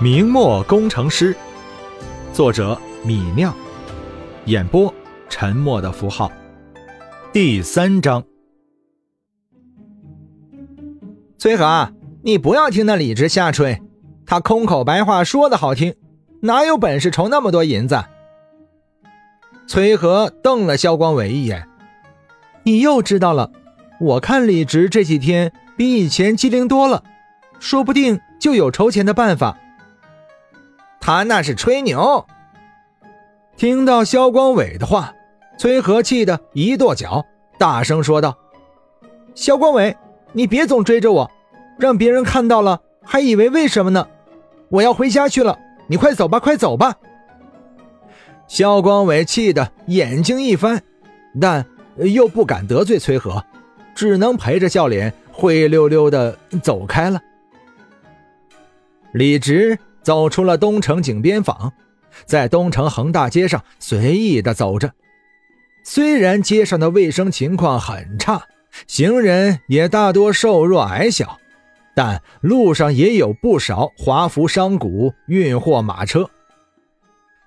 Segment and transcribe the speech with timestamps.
[0.00, 1.34] 明末工程师，
[2.32, 3.52] 作者米酿，
[4.44, 4.94] 演播
[5.28, 6.30] 沉默的符号，
[7.32, 8.22] 第三章。
[11.36, 11.92] 崔和，
[12.22, 13.82] 你不要听那李直瞎吹，
[14.24, 15.92] 他空口白话说的好听，
[16.42, 18.04] 哪有本事筹那么多银子？
[19.66, 21.66] 崔和瞪了萧光伟一眼，
[22.62, 23.50] 你又知道了。
[23.98, 27.02] 我看李直这几天比以前机灵多了，
[27.58, 29.58] 说不定就有筹钱的办法。
[31.08, 32.26] 他那是吹牛。
[33.56, 35.14] 听到肖光伟的话，
[35.56, 37.24] 崔和气得一跺脚，
[37.58, 38.36] 大声说道
[39.34, 39.96] ：“肖光伟，
[40.34, 41.30] 你别总追着我，
[41.78, 44.06] 让别人看到了还以为为什么呢？
[44.68, 46.96] 我要回家去了，你快走吧，快走吧！”
[48.46, 50.82] 肖光伟气得眼睛一翻，
[51.40, 51.64] 但
[51.96, 53.42] 又不敢得罪崔和，
[53.94, 57.18] 只能陪着笑脸灰溜溜的走开了。
[59.12, 59.78] 李直。
[60.08, 61.70] 走出了东城井边坊，
[62.24, 64.94] 在东城横大街上随意的走着。
[65.84, 68.46] 虽然街上的卫生情况很差，
[68.86, 71.38] 行人也大多瘦弱矮小，
[71.94, 76.30] 但路上也有不少华服商贾运货马车。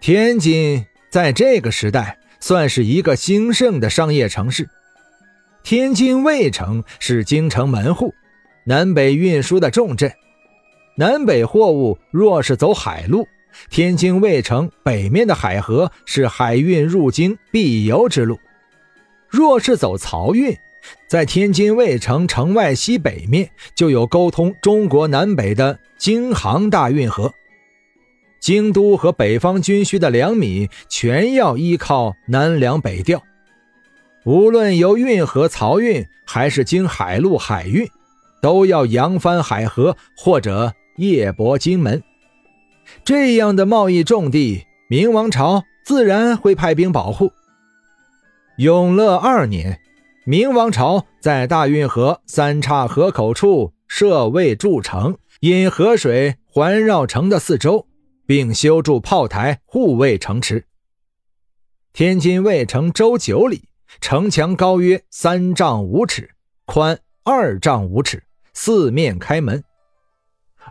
[0.00, 4.70] 天津在这个时代算是一个兴盛的商业城市。
[5.64, 8.14] 天津卫城是京城门户，
[8.64, 10.12] 南北运输的重镇。
[10.96, 13.26] 南北货物若是走海路，
[13.68, 18.36] 天津卫城北面的海河是海运入京必由之路；
[19.28, 20.56] 若是走漕运，
[21.08, 27.32] 在天津卫城城外西北面就有沟通中国南北的京杭大运河。
[28.38, 33.20] 京都和北方军需的粮米全要依靠南粮北调，
[34.24, 37.88] 无论由运河漕运还是经海路海运，
[38.40, 40.72] 都要扬帆海河或者。
[40.96, 42.02] 夜泊金门，
[43.04, 47.32] 这样的贸易重地，明王朝自然会派兵保护。
[48.58, 49.80] 永乐二年，
[50.24, 57.88] 明王朝在大运河三岔河口处设卫筑城，引河水环绕城的四周，
[58.24, 60.64] 并修筑炮台护卫城池。
[61.92, 63.64] 天津卫城周九里，
[64.00, 66.30] 城墙高约三丈五尺，
[66.66, 68.22] 宽二丈五尺，
[68.52, 69.64] 四面开门。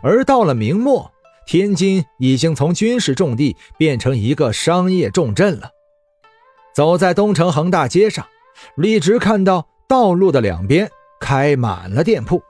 [0.02, 1.10] 而到了明末，
[1.46, 5.70] 天津已经从军事重地变成一个商业重镇了。
[6.74, 8.26] 走在东城横大街上，
[8.76, 10.90] 李直看到道路的两边
[11.20, 12.42] 开满了店铺，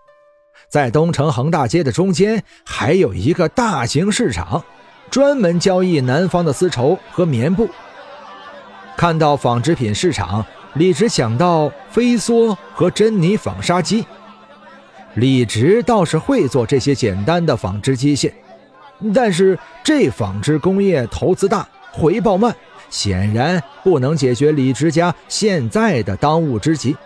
[0.69, 4.65] 在东城横大街的中间还有一个大型市场，
[5.11, 7.69] 专门交易南方的丝绸和棉布。
[8.97, 14.06] 看到纺织品市场，李直想到飞梭和珍妮纺纱机。
[15.15, 18.33] 李直倒是会做这些简单的纺织机械，
[19.15, 22.55] 但是这纺织工业投资大，回报慢，
[22.91, 26.97] 显然不能解决李直家现在的当务之急。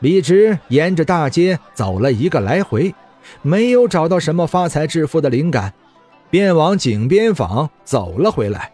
[0.00, 2.94] 李直沿着大街走了一个来回，
[3.42, 5.72] 没有找到什么发财致富的灵感，
[6.30, 8.70] 便往井边坊走了回来。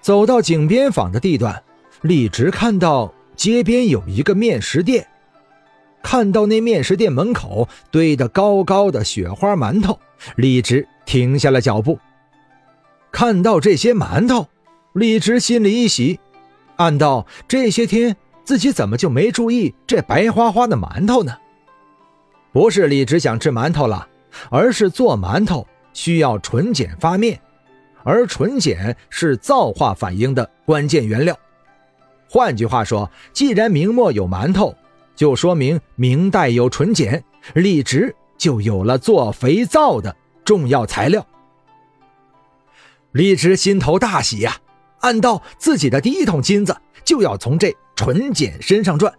[0.00, 1.62] 走到井边坊的地段，
[2.02, 5.06] 李直看到街边有一个面食店。
[6.04, 9.98] 看到那面食店门口堆得高高的雪花馒头，
[10.36, 11.98] 李直停下了脚步。
[13.10, 14.46] 看到这些馒头，
[14.92, 16.20] 李直心里一喜，
[16.76, 21.34] 暗道：这些天自己怎么就没注意这白花花的馒头呢？
[22.52, 24.06] 不是李直想吃馒头了，
[24.50, 27.40] 而是做馒头需要纯碱发面，
[28.02, 31.34] 而纯碱是皂化反应的关键原料。
[32.28, 34.74] 换句话说，既然明末有馒头，
[35.14, 37.22] 就说明明代有纯碱，
[37.54, 40.14] 李直就有了做肥皂的
[40.44, 41.24] 重要材料。
[43.12, 44.56] 李直心头大喜呀，
[45.00, 49.12] 暗道自己的第一桶金子就要从这纯碱身上赚。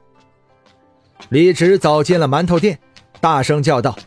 [1.30, 2.78] 李直走进了馒头店，
[3.22, 3.98] 大声叫道：“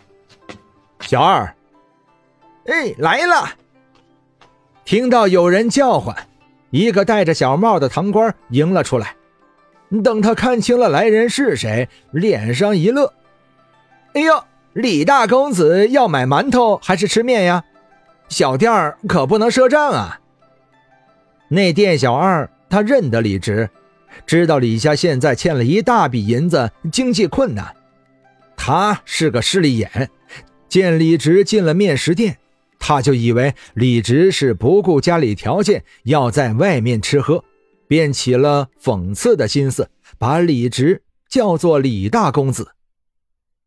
[1.00, 1.54] 小二！”
[2.68, 3.48] 哎，来了！
[4.84, 6.14] 听到有人叫唤，
[6.70, 9.16] 一个戴着小帽的堂官迎了出来。
[10.04, 13.14] 等他看清了来人是谁，脸上一乐
[14.14, 14.44] ：“哎呦，
[14.74, 17.64] 李大公子要买馒头还是吃面呀？
[18.28, 20.20] 小店儿可不能赊账啊！”
[21.48, 23.70] 那店小二他认得李直，
[24.26, 27.74] 知道李家现在欠了一大笔银子，经济困难。
[28.54, 30.10] 他是个势利眼，
[30.68, 32.36] 见李直进了面食店，
[32.78, 37.42] 他就以为李直是不顾家里条件要在外面吃喝。
[37.88, 42.74] 便起了讽刺的心思，把李直叫做李大公子。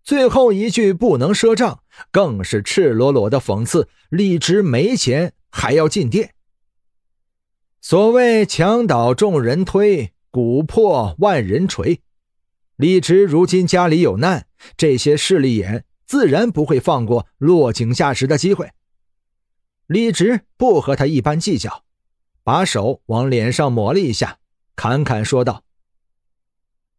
[0.04, 6.34] 最后一句不能赊账，更是赤裸裸的讽刺李直没钱还要进店。
[7.82, 12.02] 所谓墙倒众人推，鼓破万人锤。
[12.76, 14.48] 李直如今家里有难，
[14.78, 18.70] 这些势利眼自然不会放过落井下石的机会。
[19.86, 21.84] 李直不和他一般计较，
[22.44, 24.40] 把手往脸上抹了一下，
[24.76, 25.64] 侃侃说道：“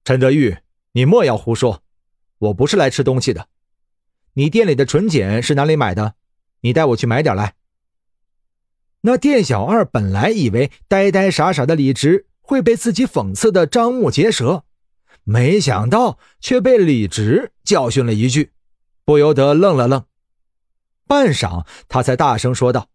[0.04, 0.58] 陈德玉，
[0.92, 1.82] 你莫要胡说，
[2.38, 3.48] 我不是来吃东西的。
[4.34, 6.14] 你店里的纯碱是哪里买的？
[6.60, 7.54] 你带我去买点来。”
[9.04, 14.64] 那店小二本来以为呆呆傻傻的李直会被自己讽刺的张目结舌。
[15.24, 18.52] 没想到却被李直教训了一句，
[19.04, 20.04] 不由得愣了愣。
[21.06, 22.88] 半晌，他才大声说道：“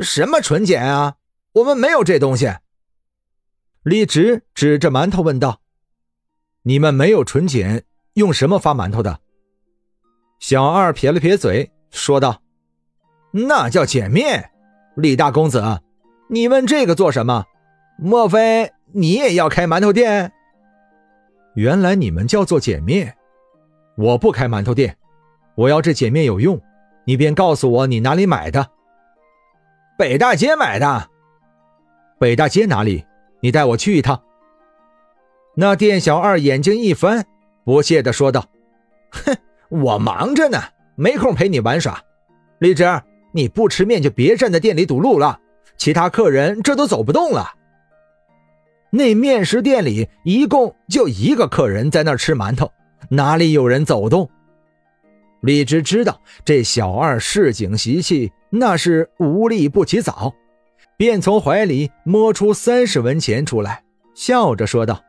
[0.00, 1.16] 什么纯碱啊？
[1.52, 2.48] 我们没有这东西。”
[3.82, 5.60] 李直指着馒头问道
[6.62, 7.82] ：“你们没有纯碱，
[8.14, 9.20] 用什么发馒头的？”
[10.40, 12.42] 小二撇了撇嘴，说道
[13.32, 14.50] ：“那叫碱面。
[14.96, 15.80] 李大公子，
[16.28, 17.46] 你问这个做什么？
[17.98, 20.32] 莫非你也要开馒头店？”
[21.54, 23.16] 原来你们叫做碱面，
[23.96, 24.96] 我不开馒头店，
[25.56, 26.60] 我要这碱面有用，
[27.04, 28.70] 你便告诉我你哪里买的。
[29.96, 31.10] 北大街买的。
[32.18, 33.04] 北大街哪里？
[33.40, 34.20] 你带我去一趟。
[35.54, 37.24] 那店小二眼睛一翻，
[37.64, 38.46] 不屑地说道
[39.10, 39.36] ：“哼，
[39.68, 40.60] 我忙着呢，
[40.96, 42.02] 没空陪你玩耍。
[42.58, 42.84] 李直，
[43.32, 45.38] 你不吃面就别站在店里堵路了，
[45.76, 47.54] 其他客人这都走不动了。”
[48.90, 52.72] 那面食店里一共就一个客人在那儿吃馒头，
[53.10, 54.28] 哪里有人走动？
[55.40, 60.34] 李直知道这小二市井习气，那是无利不起早，
[60.98, 63.84] 便从怀里摸出三十文钱出来，
[64.16, 65.00] 笑着说道：“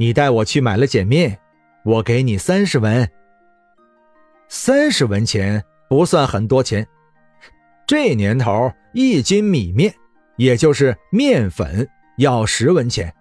[0.00, 1.38] 你带我去买了碱面，
[1.84, 3.06] 我给你三十文。
[4.48, 6.88] 三十文钱不算很多钱，
[7.86, 9.94] 这年头一斤米面，
[10.36, 11.88] 也就是面粉。”
[12.18, 13.12] 要十文钱，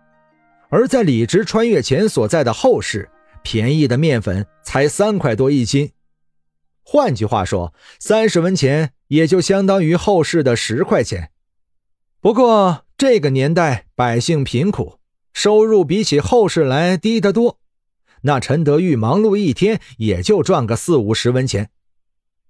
[0.70, 3.10] 而在李直穿越前所在的后市，
[3.42, 5.92] 便宜的面粉才三块多一斤。
[6.84, 11.32] 换句话说，三十文钱也就相当于后市的十块钱。
[12.22, 15.00] 不过这个年代百姓贫苦，
[15.34, 17.58] 收入比起后世来低得多。
[18.22, 21.72] 那陈德玉忙碌一天也就赚个四五十文钱。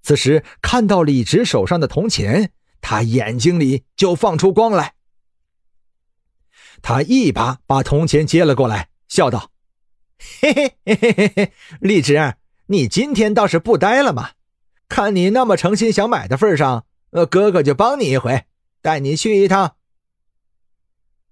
[0.03, 2.51] 此时看到李直手上的铜钱，
[2.81, 4.95] 他眼睛里就放出光来。
[6.81, 9.51] 他一把把铜钱接了过来，笑道
[10.41, 12.33] ：“嘿嘿嘿嘿嘿嘿，荔枝，
[12.65, 14.31] 你今天倒是不呆了嘛？
[14.89, 18.43] 看你那么诚心想买的份上，呃，哥哥就帮你一回，
[18.81, 19.75] 带你去一趟。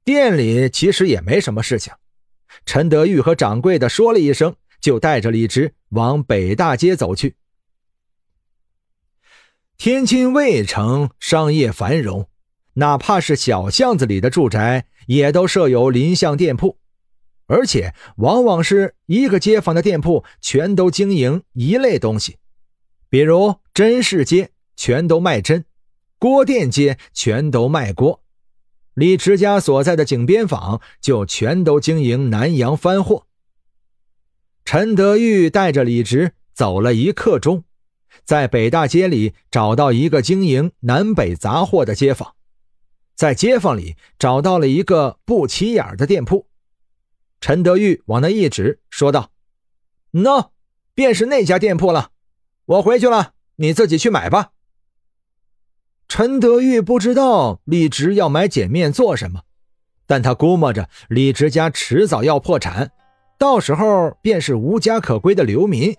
[0.04, 1.94] 店里其实也没什么事情。
[2.66, 7.36] 陈德玉和掌柜的说了一声，就带着李直往北大街走去。
[9.78, 12.30] 天津卫城商业繁荣。”
[12.74, 16.78] 哪怕是小巷子里的住宅，也都设有邻巷店铺，
[17.48, 22.38] 而且往往是一个街坊的店铺全都经营一类东西，
[23.10, 25.66] 比如针市街全都卖针，
[26.19, 28.21] 锅店街全都卖锅，
[28.94, 33.25] 李直家所在的井边坊就全都经营南洋番货。
[34.66, 37.63] 陈德玉带着李直走了一刻钟，
[38.25, 42.35] 在北大街里找到一个经营南北杂货的街坊。
[43.16, 46.47] 在街坊里找到了一个不起眼的店铺，
[47.40, 49.31] 陈德玉往那一指，说道
[50.11, 50.49] ：“喏，
[50.94, 52.11] 便是那家店铺了。
[52.66, 54.52] 我回去了，你自己去买吧。”
[56.09, 59.42] 陈德玉不知道李直要买碱面做什么，
[60.07, 62.92] 但他估摸着李直家迟早要破产，
[63.37, 65.95] 到时候便是无家可归的流民，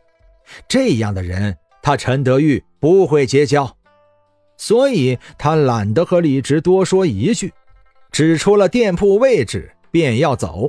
[0.69, 3.77] 这样的人他陈德玉不会结交。
[4.59, 7.55] 所以他懒得和李直多说一句，
[8.11, 10.69] 指出了店铺位置便要走。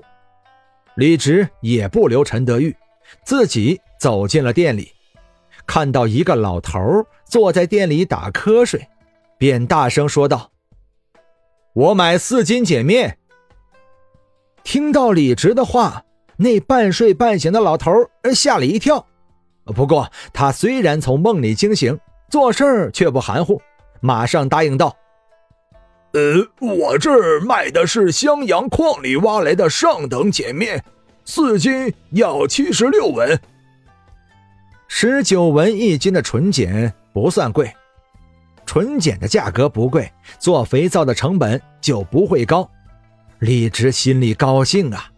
[0.96, 2.74] 李直也不留陈德玉，
[3.26, 4.92] 自己走进了店里，
[5.66, 6.80] 看到一个老头
[7.26, 8.88] 坐在店里打瞌睡，
[9.42, 10.52] 便大声说道
[11.74, 13.18] ：“我买四斤碱面。”
[14.64, 16.04] 听到李直的话，
[16.38, 17.92] 那半睡半醒的老头
[18.36, 19.04] 吓了一跳。
[19.66, 23.60] 不过他虽然从梦里惊醒，做事却不含糊。
[24.00, 24.96] 马上答应道
[26.14, 30.84] ：“呃，我这儿卖的是襄阳矿里挖来的上等碱面，
[31.26, 33.40] 四斤要七十六文。
[34.88, 37.74] 十九文一斤的纯碱不算贵，
[38.72, 40.10] 纯碱的价格不贵，
[40.40, 42.72] 做肥皂的成本就不会高。”
[43.40, 45.12] 李直心里高兴啊，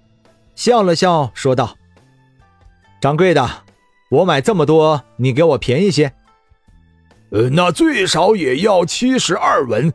[0.56, 1.78] 笑了笑说道
[3.00, 3.48] ：“掌柜的，
[4.10, 6.12] 我买这么多，你给我便宜些。
[7.30, 9.94] 呃，那最少也要七十二文。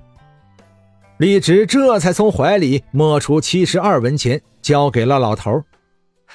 [1.17, 5.65] 李直这才从怀里摸出七十二文钱，交给了老头。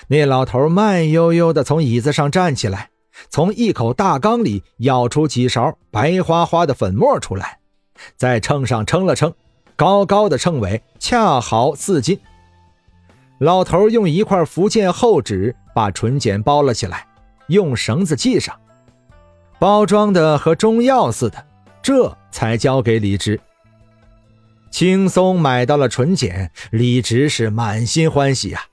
[0.10, 2.89] 那老头慢悠悠地从椅子上站起来，
[3.29, 7.60] 从一口大缸里舀出几勺白花花的粉末出来，
[8.17, 9.34] 在秤上称了称，
[9.75, 12.20] 高高的称尾恰好四斤。
[13.39, 17.08] 老头用一块福建厚纸把纯碱包了起来，
[17.48, 18.55] 用绳子系上。
[19.60, 21.46] 包装的和中药似的，
[21.82, 23.39] 这才交给李直。
[24.70, 28.63] 轻松买到了纯碱，李直是满心欢喜啊，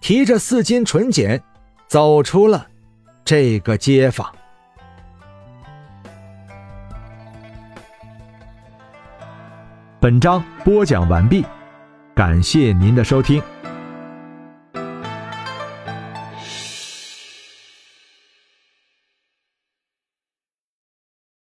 [0.00, 1.42] 提着四斤纯碱，
[1.88, 2.68] 走出了
[3.30, 4.28] 这个街坊。
[10.00, 11.46] 本章播讲完毕，
[12.12, 13.40] 感谢您的收听。